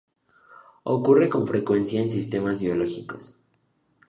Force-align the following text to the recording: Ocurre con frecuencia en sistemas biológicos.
Ocurre 0.85 1.29
con 1.29 1.45
frecuencia 1.45 2.01
en 2.01 2.09
sistemas 2.09 2.59
biológicos. 2.59 3.37